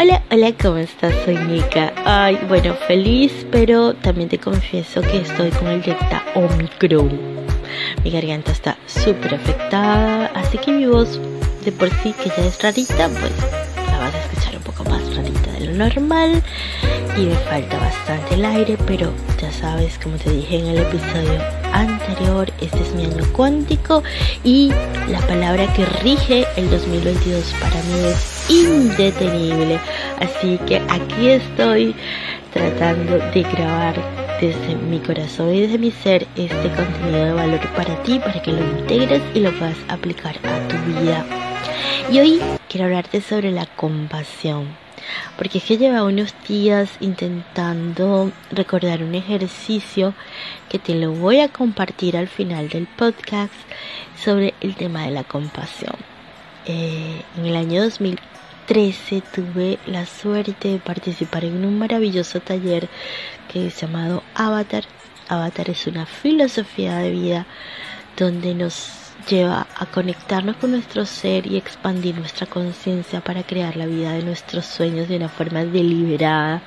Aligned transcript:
Hola, 0.00 0.22
hola, 0.30 0.52
¿cómo 0.62 0.76
estás? 0.76 1.12
Soy 1.24 1.36
Nika. 1.36 1.92
Ay, 2.04 2.38
bueno, 2.46 2.72
feliz, 2.86 3.44
pero 3.50 3.94
también 3.94 4.28
te 4.28 4.38
confieso 4.38 5.00
que 5.00 5.22
estoy 5.22 5.50
con 5.50 5.66
el 5.66 5.82
Delta 5.82 6.22
Omicron. 6.36 7.18
Mi 8.04 8.10
garganta 8.12 8.52
está 8.52 8.78
súper 8.86 9.34
afectada, 9.34 10.26
así 10.36 10.56
que 10.58 10.70
mi 10.70 10.86
voz 10.86 11.18
de 11.64 11.72
por 11.72 11.90
sí 11.90 12.12
que 12.12 12.28
ya 12.28 12.46
es 12.46 12.62
rarita, 12.62 13.08
pues 13.08 13.32
la 13.90 13.98
vas 13.98 14.14
a 14.14 14.18
escuchar 14.20 14.56
un 14.58 14.62
poco 14.62 14.84
más 14.84 15.16
rarita 15.16 15.50
de 15.54 15.66
lo 15.66 15.72
normal. 15.72 16.44
Y 17.16 17.22
me 17.22 17.34
falta 17.34 17.76
bastante 17.78 18.36
el 18.36 18.44
aire, 18.44 18.78
pero 18.86 19.12
ya 19.42 19.50
sabes, 19.50 19.98
como 19.98 20.16
te 20.16 20.30
dije 20.30 20.60
en 20.60 20.66
el 20.66 20.78
episodio 20.78 21.42
anterior, 21.72 22.52
este 22.60 22.78
es 22.78 22.94
mi 22.94 23.04
año 23.04 23.24
cuántico 23.32 24.04
y 24.44 24.70
la 25.08 25.18
palabra 25.26 25.66
que 25.74 25.84
rige 26.04 26.46
el 26.56 26.70
2022 26.70 27.52
para 27.60 27.82
mí 27.82 28.04
es 28.04 28.37
indetenible. 28.48 29.78
Así 30.20 30.58
que 30.66 30.82
aquí 30.88 31.30
estoy 31.30 31.94
tratando 32.52 33.18
de 33.18 33.42
grabar 33.42 33.94
desde 34.40 34.76
mi 34.76 35.00
corazón 35.00 35.54
y 35.54 35.62
desde 35.62 35.78
mi 35.78 35.90
ser 35.90 36.26
este 36.36 36.70
contenido 36.70 37.24
de 37.24 37.32
valor 37.32 37.60
para 37.74 38.02
ti, 38.02 38.18
para 38.18 38.40
que 38.40 38.52
lo 38.52 38.60
integres 38.60 39.22
y 39.34 39.40
lo 39.40 39.52
puedas 39.58 39.76
aplicar 39.88 40.36
a 40.44 40.68
tu 40.68 40.76
vida. 41.00 41.24
Y 42.10 42.20
hoy 42.20 42.40
quiero 42.68 42.86
hablarte 42.86 43.20
sobre 43.20 43.50
la 43.50 43.66
compasión. 43.66 44.76
Porque 45.36 45.58
es 45.58 45.64
que 45.64 45.78
lleva 45.78 46.02
unos 46.02 46.34
días 46.46 46.90
intentando 47.00 48.30
recordar 48.50 49.02
un 49.02 49.14
ejercicio 49.14 50.12
que 50.68 50.78
te 50.78 50.94
lo 50.94 51.12
voy 51.12 51.40
a 51.40 51.48
compartir 51.48 52.16
al 52.16 52.28
final 52.28 52.68
del 52.68 52.86
podcast 52.86 53.54
sobre 54.22 54.54
el 54.60 54.74
tema 54.74 55.04
de 55.04 55.12
la 55.12 55.24
compasión. 55.24 55.94
Eh, 56.66 57.22
en 57.36 57.46
el 57.46 57.56
año 57.56 57.82
2013 58.68 59.22
tuve 59.32 59.78
la 59.86 60.04
suerte 60.04 60.68
de 60.68 60.78
participar 60.78 61.46
en 61.46 61.64
un 61.64 61.78
maravilloso 61.78 62.40
taller 62.40 62.90
que 63.50 63.66
es 63.66 63.80
llamado 63.80 64.22
Avatar. 64.34 64.84
Avatar 65.26 65.70
es 65.70 65.86
una 65.86 66.04
filosofía 66.04 66.98
de 66.98 67.10
vida 67.10 67.46
donde 68.18 68.54
nos 68.54 69.07
lleva 69.28 69.66
a 69.76 69.86
conectarnos 69.86 70.56
con 70.56 70.70
nuestro 70.70 71.04
ser 71.04 71.46
y 71.46 71.56
expandir 71.56 72.16
nuestra 72.16 72.46
conciencia 72.46 73.20
para 73.20 73.42
crear 73.42 73.76
la 73.76 73.86
vida 73.86 74.12
de 74.12 74.22
nuestros 74.22 74.64
sueños 74.64 75.08
de 75.08 75.16
una 75.16 75.28
forma 75.28 75.64
deliberada. 75.64 76.62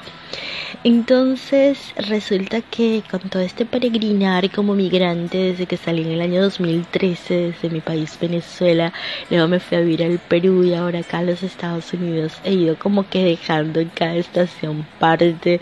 Entonces 0.83 1.93
resulta 1.97 2.61
que 2.61 3.03
con 3.09 3.21
todo 3.21 3.41
este 3.41 3.65
peregrinar 3.65 4.49
como 4.51 4.75
migrante 4.75 5.37
desde 5.37 5.65
que 5.65 5.77
salí 5.77 6.03
en 6.03 6.11
el 6.11 6.21
año 6.21 6.41
2013 6.41 7.33
desde 7.51 7.69
mi 7.69 7.81
país 7.81 8.17
Venezuela, 8.19 8.93
luego 9.29 9.47
me 9.47 9.59
fui 9.59 9.77
a 9.77 9.81
vivir 9.81 10.03
al 10.03 10.19
Perú 10.19 10.63
y 10.63 10.73
ahora 10.73 10.99
acá 10.99 11.19
a 11.19 11.23
los 11.23 11.43
Estados 11.43 11.91
Unidos 11.93 12.39
he 12.43 12.53
ido 12.53 12.77
como 12.77 13.09
que 13.09 13.23
dejando 13.23 13.79
en 13.79 13.89
cada 13.89 14.15
estación 14.15 14.85
parte 14.99 15.59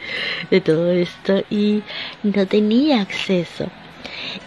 de 0.52 0.62
todo 0.62 0.92
esto 0.92 1.44
y 1.50 1.82
no 2.24 2.46
tenía 2.46 3.02
acceso 3.02 3.70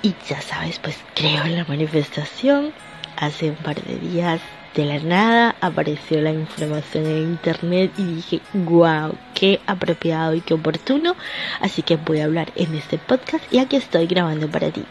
y 0.02 0.14
ya 0.28 0.41
sabes, 0.41 0.78
pues 0.78 0.98
creo 1.14 1.44
en 1.44 1.56
la 1.56 1.64
manifestación. 1.64 2.72
Hace 3.16 3.50
un 3.50 3.56
par 3.56 3.80
de 3.83 3.97
días 3.98 4.41
de 4.74 4.84
la 4.86 4.98
nada 4.98 5.55
apareció 5.61 6.20
la 6.20 6.33
información 6.33 7.06
en 7.06 7.18
internet 7.18 7.92
y 7.98 8.05
dije, 8.05 8.40
wow, 8.55 9.14
qué 9.34 9.61
apropiado 9.67 10.34
y 10.34 10.40
qué 10.40 10.55
oportuno. 10.55 11.14
Así 11.61 11.83
que 11.83 11.96
voy 11.96 12.20
a 12.20 12.24
hablar 12.24 12.52
en 12.56 12.74
este 12.74 12.98
podcast 12.98 13.45
y 13.52 13.58
aquí 13.58 13.77
estoy 13.77 14.06
grabando 14.06 14.48
para 14.51 14.70
ti. 14.70 14.84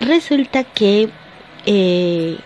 Resulta 0.00 0.64
que 0.64 1.08
eh, 1.64 2.38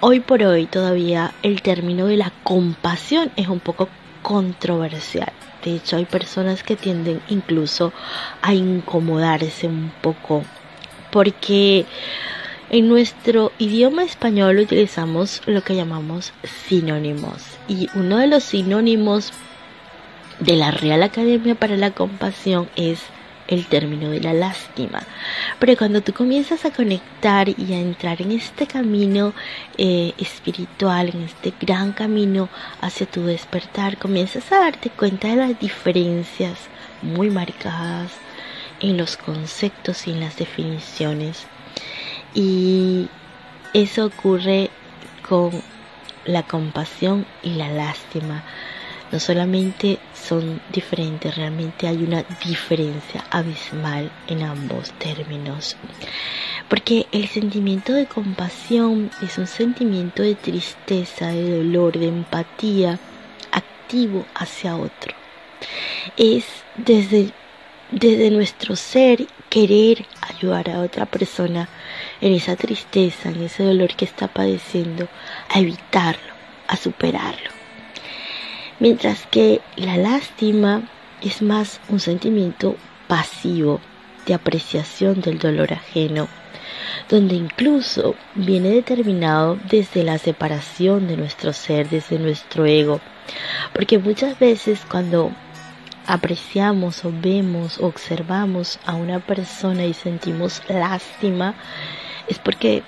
hoy 0.00 0.20
por 0.20 0.42
hoy 0.42 0.66
todavía 0.66 1.32
el 1.42 1.62
término 1.62 2.06
de 2.06 2.16
la 2.16 2.32
compasión 2.42 3.30
es 3.36 3.48
un 3.48 3.60
poco 3.60 3.88
controversial. 4.22 5.32
De 5.64 5.74
hecho, 5.74 5.96
hay 5.96 6.04
personas 6.04 6.62
que 6.62 6.76
tienden 6.76 7.20
incluso 7.28 7.92
a 8.42 8.54
incomodarse 8.54 9.66
un 9.66 9.92
poco 10.00 10.44
porque 11.10 11.86
en 12.70 12.88
nuestro 12.88 13.52
idioma 13.58 14.04
español 14.04 14.58
utilizamos 14.58 15.42
lo 15.46 15.62
que 15.62 15.74
llamamos 15.74 16.32
sinónimos 16.66 17.42
y 17.66 17.88
uno 17.94 18.18
de 18.18 18.26
los 18.26 18.44
sinónimos 18.44 19.32
de 20.38 20.56
la 20.56 20.70
Real 20.70 21.02
Academia 21.02 21.54
para 21.54 21.76
la 21.76 21.90
Compasión 21.92 22.68
es 22.76 23.00
el 23.48 23.66
término 23.66 24.10
de 24.10 24.20
la 24.20 24.32
lástima. 24.32 25.02
Pero 25.58 25.76
cuando 25.76 26.02
tú 26.02 26.12
comienzas 26.12 26.64
a 26.64 26.70
conectar 26.70 27.48
y 27.48 27.72
a 27.72 27.80
entrar 27.80 28.22
en 28.22 28.32
este 28.32 28.66
camino 28.66 29.32
eh, 29.76 30.12
espiritual, 30.18 31.10
en 31.14 31.22
este 31.22 31.52
gran 31.60 31.92
camino 31.92 32.48
hacia 32.80 33.06
tu 33.06 33.24
despertar, 33.24 33.98
comienzas 33.98 34.52
a 34.52 34.60
darte 34.60 34.90
cuenta 34.90 35.28
de 35.28 35.36
las 35.36 35.58
diferencias 35.58 36.58
muy 37.02 37.30
marcadas 37.30 38.12
en 38.80 38.96
los 38.96 39.16
conceptos 39.16 40.06
y 40.06 40.12
en 40.12 40.20
las 40.20 40.36
definiciones. 40.36 41.46
Y 42.34 43.08
eso 43.72 44.06
ocurre 44.06 44.70
con 45.26 45.50
la 46.24 46.42
compasión 46.42 47.26
y 47.42 47.54
la 47.54 47.70
lástima 47.70 48.44
no 49.10 49.18
solamente 49.18 49.98
son 50.14 50.60
diferentes, 50.72 51.36
realmente 51.36 51.88
hay 51.88 52.02
una 52.02 52.24
diferencia 52.44 53.24
abismal 53.30 54.10
en 54.26 54.42
ambos 54.42 54.92
términos. 54.92 55.76
Porque 56.68 57.06
el 57.12 57.28
sentimiento 57.28 57.92
de 57.94 58.06
compasión 58.06 59.10
es 59.22 59.38
un 59.38 59.46
sentimiento 59.46 60.22
de 60.22 60.34
tristeza, 60.34 61.28
de 61.28 61.58
dolor, 61.58 61.98
de 61.98 62.08
empatía 62.08 62.98
activo 63.50 64.26
hacia 64.34 64.76
otro. 64.76 65.14
Es 66.16 66.44
desde, 66.76 67.32
desde 67.90 68.30
nuestro 68.30 68.76
ser 68.76 69.26
querer 69.48 70.04
ayudar 70.20 70.68
a 70.68 70.80
otra 70.80 71.06
persona 71.06 71.68
en 72.20 72.34
esa 72.34 72.56
tristeza, 72.56 73.30
en 73.30 73.44
ese 73.44 73.64
dolor 73.64 73.96
que 73.96 74.04
está 74.04 74.28
padeciendo, 74.28 75.08
a 75.48 75.60
evitarlo, 75.60 76.34
a 76.66 76.76
superarlo. 76.76 77.58
Mientras 78.80 79.26
que 79.26 79.60
la 79.76 79.96
lástima 79.96 80.82
es 81.20 81.42
más 81.42 81.80
un 81.88 81.98
sentimiento 81.98 82.76
pasivo 83.08 83.80
de 84.24 84.34
apreciación 84.34 85.20
del 85.20 85.38
dolor 85.38 85.72
ajeno, 85.72 86.28
donde 87.08 87.34
incluso 87.34 88.14
viene 88.36 88.68
determinado 88.68 89.58
desde 89.68 90.04
la 90.04 90.18
separación 90.18 91.08
de 91.08 91.16
nuestro 91.16 91.52
ser, 91.52 91.88
desde 91.88 92.20
nuestro 92.20 92.66
ego. 92.66 93.00
Porque 93.72 93.98
muchas 93.98 94.38
veces 94.38 94.80
cuando 94.88 95.32
apreciamos 96.06 97.04
o 97.04 97.12
vemos 97.12 97.78
o 97.78 97.86
observamos 97.86 98.78
a 98.86 98.94
una 98.94 99.18
persona 99.18 99.86
y 99.86 99.94
sentimos 99.94 100.62
lástima, 100.68 101.54
es 102.28 102.38
porque 102.38 102.82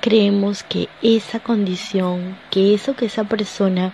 creemos 0.00 0.62
que 0.62 0.88
esa 1.02 1.40
condición, 1.40 2.38
que 2.50 2.74
eso 2.74 2.96
que 2.96 3.06
esa 3.06 3.24
persona 3.24 3.92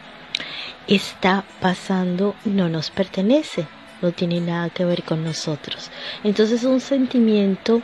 está 0.86 1.44
pasando 1.60 2.34
no 2.44 2.68
nos 2.68 2.90
pertenece, 2.90 3.66
no 4.00 4.12
tiene 4.12 4.40
nada 4.40 4.70
que 4.70 4.84
ver 4.84 5.02
con 5.04 5.24
nosotros. 5.24 5.90
Entonces 6.24 6.64
un 6.64 6.80
sentimiento 6.80 7.82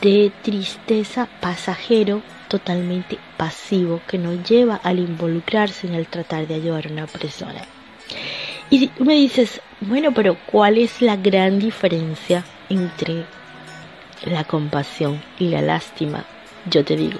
de 0.00 0.30
tristeza 0.42 1.28
pasajero, 1.40 2.22
totalmente 2.48 3.18
pasivo, 3.36 4.00
que 4.06 4.18
nos 4.18 4.48
lleva 4.48 4.76
al 4.76 4.98
involucrarse 4.98 5.86
en 5.86 5.94
el 5.94 6.06
tratar 6.06 6.46
de 6.46 6.54
ayudar 6.54 6.86
a 6.86 6.92
una 6.92 7.06
persona. 7.06 7.62
Y 8.68 8.86
tú 8.88 9.04
me 9.04 9.14
dices, 9.14 9.60
bueno, 9.80 10.12
pero 10.14 10.36
¿cuál 10.46 10.78
es 10.78 11.02
la 11.02 11.16
gran 11.16 11.58
diferencia 11.58 12.44
entre 12.68 13.24
la 14.24 14.44
compasión 14.44 15.20
y 15.38 15.48
la 15.48 15.60
lástima? 15.60 16.24
Yo 16.66 16.84
te 16.84 16.96
digo, 16.96 17.18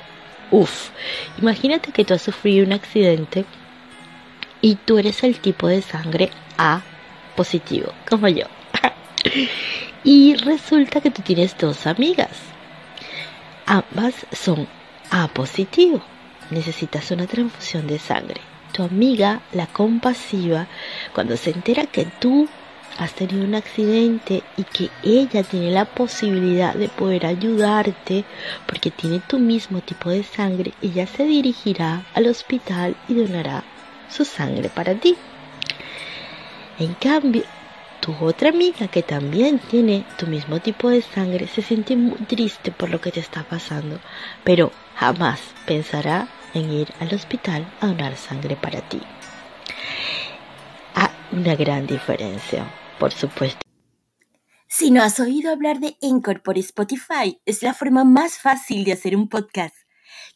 uff, 0.50 0.91
imagínate 1.38 1.91
que 1.91 2.05
tú 2.05 2.14
has 2.14 2.23
sufrido 2.23 2.64
un 2.64 2.73
accidente 2.73 3.44
y 4.60 4.76
tú 4.76 4.98
eres 4.98 5.22
el 5.24 5.38
tipo 5.40 5.68
de 5.68 5.82
sangre 5.82 6.30
A 6.58 6.82
positivo, 7.36 7.92
como 8.08 8.28
yo. 8.28 8.46
y 10.04 10.34
resulta 10.34 11.00
que 11.00 11.10
tú 11.10 11.22
tienes 11.22 11.56
dos 11.56 11.86
amigas. 11.86 12.36
Ambas 13.66 14.26
son 14.32 14.68
A 15.10 15.28
positivo. 15.28 16.02
Necesitas 16.50 17.10
una 17.10 17.26
transfusión 17.26 17.86
de 17.86 17.98
sangre. 17.98 18.40
Tu 18.72 18.82
amiga, 18.82 19.40
la 19.52 19.66
compasiva, 19.66 20.66
cuando 21.14 21.36
se 21.36 21.50
entera 21.50 21.86
que 21.86 22.04
tú 22.04 22.48
has 22.98 23.14
tenido 23.14 23.44
un 23.44 23.54
accidente 23.54 24.42
y 24.56 24.64
que 24.64 24.90
ella 25.02 25.42
tiene 25.42 25.70
la 25.70 25.86
posibilidad 25.86 26.74
de 26.74 26.88
poder 26.88 27.26
ayudarte 27.26 28.24
porque 28.66 28.90
tiene 28.90 29.20
tu 29.20 29.38
mismo 29.38 29.80
tipo 29.80 30.10
de 30.10 30.22
sangre, 30.22 30.74
ella 30.82 31.06
se 31.06 31.24
dirigirá 31.24 32.04
al 32.14 32.26
hospital 32.26 32.96
y 33.08 33.14
donará 33.14 33.64
su 34.10 34.24
sangre 34.24 34.68
para 34.68 34.94
ti. 34.94 35.16
En 36.78 36.94
cambio, 36.94 37.44
tu 38.00 38.14
otra 38.20 38.48
amiga 38.48 38.88
que 38.88 39.02
también 39.02 39.58
tiene 39.58 40.04
tu 40.18 40.26
mismo 40.26 40.60
tipo 40.60 40.88
de 40.88 41.02
sangre 41.02 41.46
se 41.46 41.62
siente 41.62 41.96
muy 41.96 42.18
triste 42.26 42.70
por 42.70 42.90
lo 42.90 43.00
que 43.00 43.12
te 43.12 43.20
está 43.20 43.44
pasando, 43.44 44.00
pero 44.44 44.72
jamás 44.96 45.40
pensará 45.66 46.28
en 46.54 46.72
ir 46.72 46.88
al 47.00 47.14
hospital 47.14 47.66
a 47.80 47.86
donar 47.86 48.16
sangre 48.16 48.56
para 48.56 48.80
ti. 48.80 49.00
Hay 50.94 51.10
una 51.32 51.54
gran 51.54 51.86
diferencia 51.86 52.66
por 53.00 53.12
supuesto. 53.12 53.58
Si 54.68 54.92
no 54.92 55.02
has 55.02 55.18
oído 55.18 55.50
hablar 55.50 55.80
de 55.80 55.96
Encore 56.00 56.40
por 56.40 56.56
Spotify, 56.58 57.40
es 57.44 57.62
la 57.62 57.74
forma 57.74 58.04
más 58.04 58.38
fácil 58.38 58.84
de 58.84 58.92
hacer 58.92 59.16
un 59.16 59.28
podcast. 59.28 59.74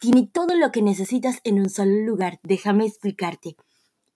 Tiene 0.04 0.28
todo 0.30 0.54
lo 0.54 0.70
que 0.70 0.82
necesitas 0.82 1.40
en 1.44 1.58
un 1.58 1.70
solo 1.70 2.04
lugar, 2.04 2.38
déjame 2.42 2.84
explicarte. 2.84 3.56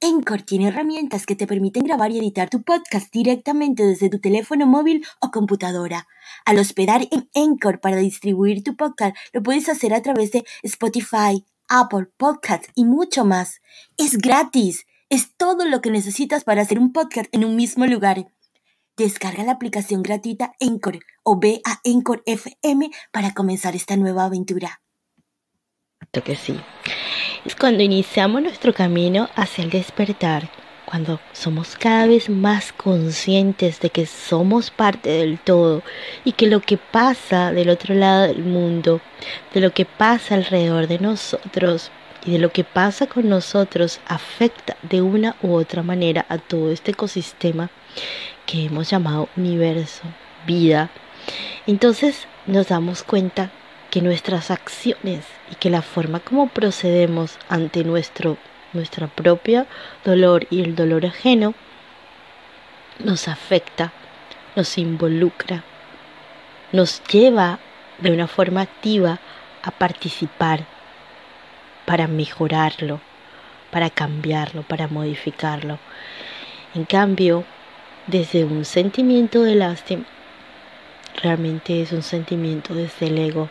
Encore 0.02 0.42
tiene 0.42 0.68
herramientas 0.68 1.24
que 1.24 1.34
te 1.34 1.46
permiten 1.46 1.84
grabar 1.84 2.10
y 2.10 2.18
editar 2.18 2.50
tu 2.50 2.62
podcast 2.62 3.10
directamente 3.10 3.86
desde 3.86 4.10
tu 4.10 4.18
teléfono 4.20 4.66
móvil 4.66 5.02
o 5.22 5.30
computadora. 5.30 6.06
Al 6.44 6.58
hospedar 6.58 7.08
en 7.10 7.30
Encore 7.32 7.78
para 7.78 7.96
distribuir 7.96 8.62
tu 8.62 8.76
podcast, 8.76 9.16
lo 9.32 9.42
puedes 9.42 9.70
hacer 9.70 9.94
a 9.94 10.02
través 10.02 10.30
de 10.30 10.44
Spotify, 10.62 11.46
Apple 11.68 12.08
Podcasts 12.18 12.68
y 12.74 12.84
mucho 12.84 13.24
más. 13.24 13.62
Es 13.96 14.18
gratis. 14.18 14.84
Es 15.08 15.38
todo 15.38 15.64
lo 15.64 15.80
que 15.80 15.90
necesitas 15.90 16.44
para 16.44 16.60
hacer 16.60 16.78
un 16.78 16.92
podcast 16.92 17.30
en 17.32 17.46
un 17.46 17.56
mismo 17.56 17.86
lugar. 17.86 18.26
Descarga 18.98 19.42
la 19.42 19.52
aplicación 19.52 20.02
gratuita 20.02 20.52
Encore 20.60 21.00
o 21.22 21.40
ve 21.40 21.62
a 21.64 21.80
Encore 21.82 22.20
FM 22.26 22.90
para 23.10 23.32
comenzar 23.32 23.74
esta 23.74 23.96
nueva 23.96 24.26
aventura. 24.26 24.82
Que 26.10 26.36
sí. 26.36 26.58
Es 27.44 27.54
cuando 27.54 27.82
iniciamos 27.82 28.40
nuestro 28.40 28.72
camino 28.72 29.28
hacia 29.36 29.62
el 29.62 29.68
despertar, 29.68 30.48
cuando 30.86 31.20
somos 31.32 31.76
cada 31.76 32.06
vez 32.06 32.30
más 32.30 32.72
conscientes 32.72 33.78
de 33.80 33.90
que 33.90 34.06
somos 34.06 34.70
parte 34.70 35.10
del 35.10 35.38
todo 35.38 35.82
y 36.24 36.32
que 36.32 36.46
lo 36.46 36.60
que 36.60 36.78
pasa 36.78 37.52
del 37.52 37.68
otro 37.68 37.94
lado 37.94 38.22
del 38.26 38.42
mundo, 38.42 39.02
de 39.52 39.60
lo 39.60 39.72
que 39.72 39.84
pasa 39.84 40.34
alrededor 40.34 40.88
de 40.88 40.98
nosotros 40.98 41.90
y 42.24 42.32
de 42.32 42.38
lo 42.38 42.52
que 42.52 42.64
pasa 42.64 43.06
con 43.06 43.28
nosotros 43.28 44.00
afecta 44.06 44.78
de 44.82 45.02
una 45.02 45.36
u 45.42 45.52
otra 45.52 45.82
manera 45.82 46.24
a 46.30 46.38
todo 46.38 46.72
este 46.72 46.92
ecosistema 46.92 47.68
que 48.46 48.64
hemos 48.64 48.88
llamado 48.88 49.28
universo, 49.36 50.04
vida. 50.46 50.88
Entonces 51.66 52.26
nos 52.46 52.68
damos 52.68 53.02
cuenta 53.02 53.50
que 53.90 54.00
nuestras 54.00 54.50
acciones 54.50 55.26
y 55.50 55.54
que 55.56 55.70
la 55.70 55.82
forma 55.82 56.20
como 56.20 56.48
procedemos 56.48 57.38
ante 57.48 57.84
nuestro 57.84 58.36
nuestra 58.72 59.06
propia 59.06 59.66
dolor 60.04 60.46
y 60.50 60.62
el 60.62 60.74
dolor 60.74 61.06
ajeno 61.06 61.54
nos 62.98 63.28
afecta, 63.28 63.92
nos 64.56 64.76
involucra, 64.78 65.62
nos 66.72 67.02
lleva 67.04 67.58
de 67.98 68.10
una 68.10 68.26
forma 68.26 68.62
activa 68.62 69.20
a 69.62 69.70
participar 69.70 70.64
para 71.86 72.06
mejorarlo, 72.06 73.00
para 73.70 73.90
cambiarlo, 73.90 74.62
para 74.62 74.88
modificarlo. 74.88 75.78
En 76.74 76.84
cambio, 76.84 77.44
desde 78.06 78.44
un 78.44 78.64
sentimiento 78.64 79.42
de 79.42 79.54
lástima, 79.54 80.04
realmente 81.22 81.82
es 81.82 81.92
un 81.92 82.02
sentimiento 82.02 82.74
desde 82.74 83.06
el 83.06 83.18
ego, 83.18 83.48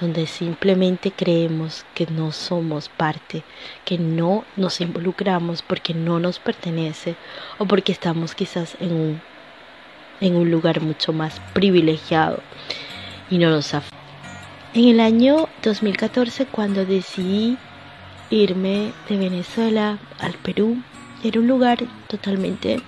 donde 0.00 0.26
simplemente 0.26 1.12
creemos 1.12 1.84
que 1.94 2.06
no 2.06 2.32
somos 2.32 2.88
parte, 2.88 3.42
que 3.84 3.98
no 3.98 4.44
nos 4.56 4.80
involucramos 4.80 5.62
porque 5.62 5.94
no 5.94 6.18
nos 6.18 6.38
pertenece 6.38 7.16
o 7.58 7.66
porque 7.66 7.92
estamos 7.92 8.34
quizás 8.34 8.76
en 8.80 8.92
un, 8.92 9.20
en 10.20 10.36
un 10.36 10.50
lugar 10.50 10.80
mucho 10.80 11.12
más 11.12 11.40
privilegiado 11.52 12.40
y 13.30 13.38
no 13.38 13.50
nos 13.50 13.74
afecta. 13.74 13.96
En 14.74 14.88
el 14.88 15.00
año 15.00 15.48
2014, 15.62 16.46
cuando 16.46 16.86
decidí 16.86 17.58
irme 18.30 18.92
de 19.08 19.18
Venezuela 19.18 19.98
al 20.18 20.32
Perú, 20.32 20.82
era 21.22 21.38
un 21.38 21.46
lugar 21.46 21.78
totalmente 22.08 22.80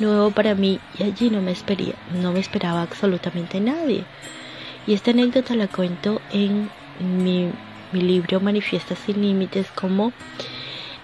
nuevo 0.00 0.30
para 0.32 0.54
mí 0.54 0.80
y 0.98 1.04
allí 1.04 1.30
no 1.30 1.40
me, 1.40 1.52
espería, 1.52 1.94
no 2.20 2.32
me 2.32 2.40
esperaba 2.40 2.82
absolutamente 2.82 3.60
nadie. 3.60 4.04
Y 4.86 4.94
esta 4.94 5.12
anécdota 5.12 5.54
la 5.54 5.68
cuento 5.68 6.20
en 6.32 6.70
mi, 7.00 7.50
libro 7.92 8.40
Manifiesta 8.40 8.96
sin 8.96 9.22
Límites, 9.22 9.66
como 9.74 10.12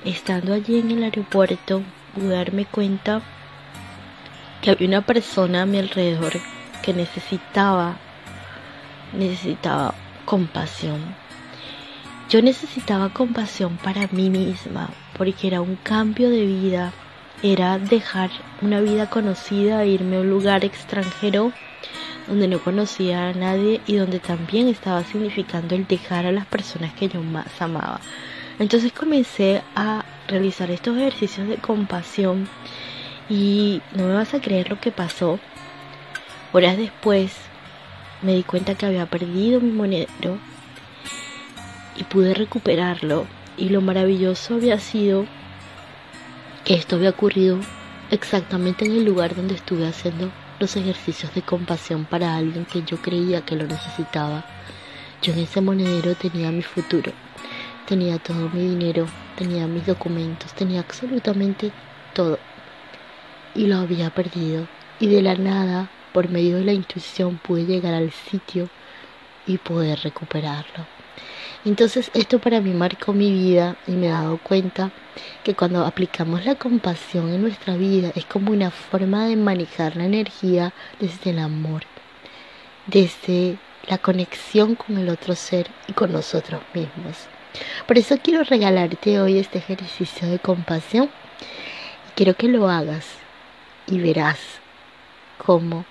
estando 0.05 0.55
allí 0.55 0.79
en 0.79 0.91
el 0.91 1.03
aeropuerto 1.05 1.83
pude 2.15 2.29
darme 2.29 2.65
cuenta 2.65 3.21
que 4.63 4.71
había 4.71 4.89
una 4.89 5.03
persona 5.03 5.63
a 5.63 5.67
mi 5.67 5.79
alrededor 5.79 6.33
que 6.83 6.95
necesitaba, 6.95 7.97
necesitaba 9.13 9.95
compasión. 10.25 11.15
Yo 12.31 12.43
necesitaba 12.43 13.11
compasión 13.11 13.77
para 13.77 14.09
mí 14.11 14.31
misma, 14.31 14.91
porque 15.17 15.47
era 15.47 15.61
un 15.61 15.77
cambio 15.77 16.31
de 16.31 16.45
vida 16.45 16.93
era 17.43 17.79
dejar 17.79 18.31
una 18.63 18.81
vida 18.81 19.09
conocida 19.09 19.85
irme 19.85 20.17
a 20.17 20.21
un 20.21 20.31
lugar 20.31 20.65
extranjero 20.65 21.53
donde 22.29 22.49
no 22.49 22.59
conocía 22.61 23.29
a 23.29 23.33
nadie 23.33 23.81
y 23.87 23.97
donde 23.97 24.21
también 24.21 24.69
estaba 24.69 25.03
significando 25.05 25.75
el 25.75 25.87
dejar 25.87 26.27
a 26.27 26.33
las 26.33 26.47
personas 26.47 26.93
que 26.93 27.09
yo 27.09 27.23
más 27.23 27.61
amaba. 27.61 28.01
Entonces 28.59 28.93
comencé 28.93 29.63
a 29.75 30.05
realizar 30.27 30.71
estos 30.71 30.97
ejercicios 30.97 31.49
de 31.49 31.57
compasión 31.57 32.49
y 33.31 33.81
no 33.95 34.05
me 34.05 34.15
vas 34.15 34.35
a 34.35 34.41
creer 34.41 34.69
lo 34.69 34.81
que 34.81 34.91
pasó. 34.91 35.39
Horas 36.53 36.77
después 36.77 37.33
me 38.23 38.35
di 38.35 38.43
cuenta 38.43 38.75
que 38.75 38.87
había 38.87 39.07
perdido 39.07 39.61
mi 39.61 39.71
monedero 39.71 40.39
y 41.97 42.05
pude 42.05 42.35
recuperarlo 42.35 43.27
y 43.57 43.71
lo 43.71 43.81
maravilloso 43.81 44.55
había 44.55 44.79
sido 44.79 45.27
esto 46.65 46.97
había 46.97 47.11
ocurrido 47.11 47.59
exactamente 48.11 48.85
en 48.85 48.93
el 48.93 49.05
lugar 49.05 49.35
donde 49.35 49.55
estuve 49.55 49.87
haciendo 49.87 50.31
los 50.59 50.77
ejercicios 50.77 51.35
de 51.35 51.43
compasión 51.43 52.05
para 52.05 52.37
alguien 52.37 52.65
que 52.65 52.83
yo 52.83 53.01
creía 53.01 53.45
que 53.45 53.57
lo 53.57 53.67
necesitaba. 53.67 54.45
Yo 55.23 55.33
en 55.33 55.41
ese 55.41 55.61
monedero 55.61 56.15
tenía 56.15 56.51
mi 56.51 56.63
futuro, 56.63 57.13
tenía 57.87 58.19
todo 58.19 58.49
mi 58.51 58.61
dinero, 58.69 59.07
tenía 59.37 59.67
mis 59.67 59.87
documentos, 59.87 60.53
tenía 60.55 60.81
absolutamente 60.81 61.73
todo. 62.13 62.39
Y 63.55 63.67
lo 63.67 63.79
había 63.79 64.11
perdido. 64.11 64.69
Y 65.01 65.09
de 65.09 65.23
la 65.23 65.35
nada, 65.37 65.91
por 66.13 66.29
medio 66.29 66.57
de 66.57 66.65
la 66.65 66.73
intuición, 66.73 67.39
pude 67.39 67.65
llegar 67.65 67.95
al 67.95 68.11
sitio 68.11 68.69
y 69.47 69.59
poder 69.59 70.01
recuperarlo. 70.01 70.98
Entonces 71.69 72.11
esto 72.15 72.39
para 72.39 72.63
mí 72.63 72.73
marcó 72.73 73.13
mi 73.13 73.31
vida 73.31 73.77
y 73.87 73.93
me 73.93 74.07
he 74.07 74.11
dado 74.11 74.39
cuenta 74.39 74.91
que 75.45 75.55
cuando 75.55 75.85
aplicamos 75.85 76.47
la 76.47 76.55
compasión 76.55 77.29
en 77.29 77.43
nuestra 77.43 77.77
vida 77.77 78.11
es 78.15 78.25
como 78.25 78.53
una 78.53 78.71
forma 78.71 79.27
de 79.27 79.37
manejar 79.37 79.95
la 79.95 80.07
energía 80.07 80.73
desde 80.99 81.33
el 81.33 81.39
amor, 81.39 81.83
desde 82.87 83.59
la 83.87 83.99
conexión 83.99 84.77
con 84.77 84.97
el 84.97 85.11
otro 85.11 85.35
ser 85.35 85.69
y 85.87 85.93
con 85.93 86.11
nosotros 86.11 86.63
mismos. 86.73 87.27
Por 87.87 87.99
eso 87.99 88.17
quiero 88.23 88.45
regalarte 88.45 89.21
hoy 89.21 89.39
este 89.39 89.59
ejercicio 89.59 90.27
de 90.27 90.39
compasión 90.39 91.11
y 92.09 92.13
quiero 92.15 92.33
que 92.35 92.49
lo 92.49 92.71
hagas 92.71 93.05
y 93.87 94.01
verás 94.01 94.39
cómo 95.37 95.85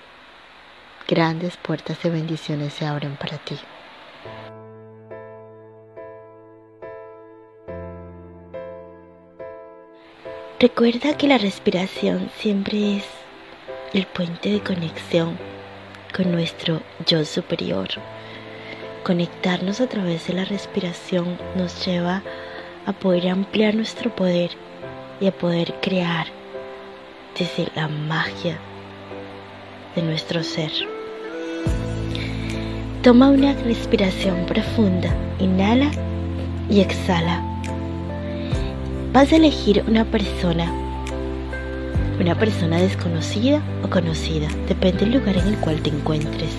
grandes 1.08 1.56
puertas 1.58 2.02
de 2.02 2.10
bendiciones 2.10 2.74
se 2.74 2.88
abren 2.88 3.16
para 3.16 3.38
ti. 3.38 3.60
Recuerda 10.60 11.16
que 11.16 11.28
la 11.28 11.38
respiración 11.38 12.32
siempre 12.40 12.98
es 12.98 13.04
el 13.94 14.08
puente 14.08 14.50
de 14.50 14.60
conexión 14.60 15.38
con 16.16 16.32
nuestro 16.32 16.82
yo 17.06 17.24
superior. 17.26 17.88
Conectarnos 19.04 19.82
a 19.82 19.88
través 19.88 20.26
de 20.26 20.34
la 20.34 20.46
respiración 20.46 21.38
nos 21.56 21.86
lleva 21.86 22.24
a 22.88 22.94
poder 22.94 23.30
ampliar 23.30 23.76
nuestro 23.76 24.16
poder 24.16 24.50
y 25.22 25.28
a 25.28 25.32
poder 25.32 25.76
crear 25.80 26.26
desde 27.38 27.72
la 27.76 27.88
magia 27.88 28.58
de 29.96 30.02
nuestro 30.02 30.44
ser. 30.44 30.72
Toma 33.04 33.30
una 33.30 33.54
respiración 33.54 34.48
profunda, 34.48 35.16
inhala 35.38 35.92
y 36.68 36.82
exhala 36.82 37.47
vas 39.14 39.32
a 39.32 39.36
elegir 39.36 39.84
una 39.88 40.06
persona 40.06 40.72
una 42.20 42.36
persona 42.36 42.78
desconocida 42.78 43.62
o 43.84 43.90
conocida, 43.90 44.48
depende 44.68 45.06
del 45.06 45.20
lugar 45.20 45.38
en 45.38 45.48
el 45.50 45.58
cual 45.58 45.82
te 45.82 45.92
encuentres. 45.92 46.50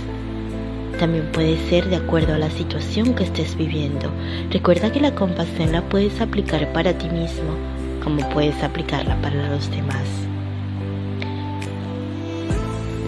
También 1.01 1.27
puede 1.33 1.57
ser 1.69 1.89
de 1.89 1.97
acuerdo 1.97 2.35
a 2.35 2.39
la 2.39 2.51
situación 2.51 3.15
que 3.15 3.25
estés 3.25 3.57
viviendo. 3.57 4.11
Recuerda 4.51 4.93
que 4.93 5.01
la 5.01 5.15
compasión 5.15 5.73
la 5.73 5.83
puedes 5.83 6.21
aplicar 6.21 6.73
para 6.73 6.97
ti 6.97 7.09
mismo, 7.09 7.57
como 8.03 8.29
puedes 8.31 8.63
aplicarla 8.63 9.21
para 9.21 9.49
los 9.49 9.71
demás. 9.71 10.05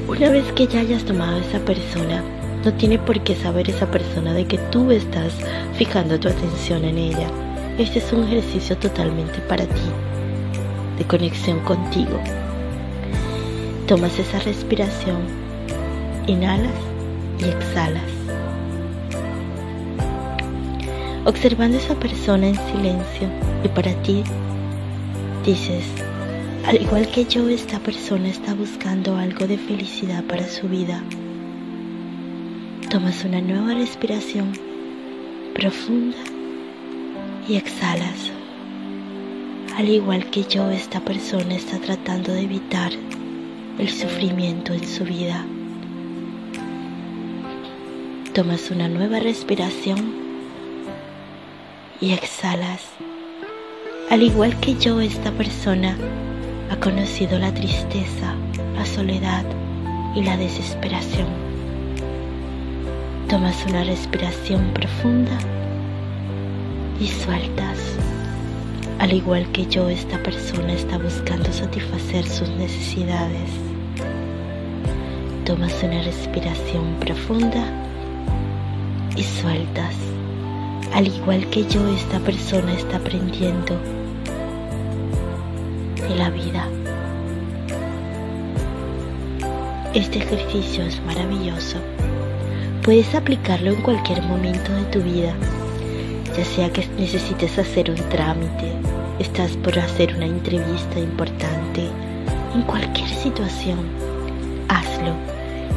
Una 0.09 0.29
vez 0.31 0.51
que 0.53 0.67
ya 0.67 0.81
hayas 0.81 1.05
tomado 1.05 1.37
a 1.37 1.41
esa 1.41 1.61
persona, 1.61 2.23
no 2.65 2.73
tiene 2.75 2.99
por 2.99 3.21
qué 3.21 3.35
saber 3.37 3.71
esa 3.71 3.91
persona 3.91 4.35
de 4.35 4.45
que 4.45 4.59
tú 4.71 4.91
estás 4.91 5.35
fijando 5.77 6.19
tu 6.19 6.29
atención 6.29 6.85
en 6.85 6.99
ella. 6.99 7.29
Este 7.81 7.99
es 7.99 8.13
un 8.13 8.25
ejercicio 8.25 8.77
totalmente 8.77 9.39
para 9.49 9.65
ti, 9.65 9.89
de 10.99 11.05
conexión 11.07 11.61
contigo. 11.61 12.21
Tomas 13.87 14.19
esa 14.19 14.39
respiración, 14.41 15.23
inhalas 16.27 16.75
y 17.39 17.45
exhalas. 17.45 18.03
Observando 21.25 21.79
esa 21.79 21.95
persona 21.95 22.49
en 22.49 22.57
silencio 22.71 23.29
y 23.65 23.69
para 23.69 23.95
ti 24.03 24.25
dices, 25.47 25.85
al 26.67 26.83
igual 26.83 27.09
que 27.09 27.25
yo, 27.25 27.49
esta 27.49 27.79
persona 27.79 28.29
está 28.29 28.53
buscando 28.53 29.17
algo 29.17 29.47
de 29.47 29.57
felicidad 29.57 30.23
para 30.25 30.47
su 30.47 30.69
vida. 30.69 31.03
Tomas 32.91 33.25
una 33.25 33.41
nueva 33.41 33.73
respiración 33.73 34.53
profunda 35.55 36.19
y 37.51 37.57
exhalas. 37.57 38.31
Al 39.77 39.89
igual 39.89 40.31
que 40.31 40.45
yo, 40.45 40.71
esta 40.71 41.01
persona 41.01 41.57
está 41.57 41.81
tratando 41.81 42.33
de 42.33 42.43
evitar 42.43 42.93
el 43.77 43.89
sufrimiento 43.89 44.73
en 44.73 44.87
su 44.87 45.03
vida. 45.03 45.45
Tomas 48.35 48.71
una 48.71 48.89
nueva 48.89 49.19
respiración 49.19 50.15
y 52.01 52.13
exhalas. 52.13 52.83
Al 54.11 54.23
igual 54.23 54.55
que 54.61 54.77
yo, 54.77 55.01
esta 55.01 55.33
persona 55.33 55.97
ha 56.71 56.77
conocido 56.77 57.37
la 57.41 57.53
tristeza, 57.53 58.37
la 58.77 58.87
soledad 58.87 59.45
y 60.15 60.23
la 60.23 60.37
desesperación. 60.37 61.27
Tomas 63.29 63.67
una 63.67 63.83
respiración 63.83 64.73
profunda 64.73 65.37
y 67.01 67.09
sueltas. 67.09 67.79
Al 68.99 69.13
igual 69.15 69.51
que 69.53 69.67
yo, 69.67 69.89
esta 69.89 70.23
persona 70.23 70.75
está 70.75 70.99
buscando 70.99 71.51
satisfacer 71.51 72.27
sus 72.27 72.51
necesidades. 72.51 73.51
Tomas 75.47 75.83
una 75.83 76.03
respiración 76.03 76.97
profunda 77.01 77.65
y 79.17 79.23
sueltas. 79.23 79.95
Al 80.93 81.07
igual 81.09 81.49
que 81.49 81.67
yo, 81.67 81.89
esta 81.89 82.19
persona 82.21 82.75
está 82.75 82.99
aprendiendo 82.99 83.81
de 85.97 86.17
la 86.17 86.29
vida. 86.29 86.69
Este 89.95 90.19
ejercicio 90.19 90.85
es 90.85 91.01
maravilloso. 91.07 91.79
Puedes 92.83 93.15
aplicarlo 93.15 93.73
en 93.73 93.83
cualquier 93.83 94.23
momento 94.23 94.73
de 94.73 94.85
tu 94.85 95.01
vida, 95.01 95.35
ya 96.37 96.45
sea 96.45 96.73
que 96.73 96.87
necesites 96.99 97.59
hacer 97.59 97.91
un 97.91 97.97
trámite, 98.09 98.73
estás 99.19 99.53
por 99.59 99.79
hacer 99.79 100.15
una 100.17 100.27
entrevista 100.27 100.99
importante, 100.99 101.89
en 102.55 102.63
cualquier 102.63 103.09
situación, 103.09 103.79
hazlo 104.69 105.15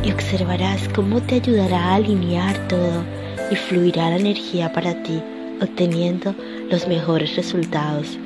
y 0.03 0.11
observarás 0.11 0.87
cómo 0.89 1.21
te 1.21 1.35
ayudará 1.35 1.77
a 1.77 1.95
alinear 1.95 2.57
todo 2.67 3.03
y 3.51 3.55
fluirá 3.55 4.09
la 4.09 4.17
energía 4.17 4.71
para 4.73 5.01
ti, 5.03 5.21
obteniendo 5.61 6.35
los 6.69 6.87
mejores 6.87 7.35
resultados. 7.35 8.17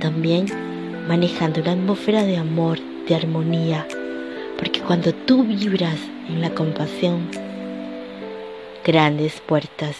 También 0.00 0.46
manejando 1.08 1.60
una 1.60 1.72
atmósfera 1.72 2.24
de 2.24 2.36
amor, 2.36 2.78
de 3.08 3.14
armonía, 3.14 3.86
porque 4.58 4.80
cuando 4.80 5.12
tú 5.12 5.44
vibras 5.44 5.98
en 6.28 6.40
la 6.40 6.50
compasión, 6.50 7.28
grandes 8.84 9.40
puertas 9.40 9.96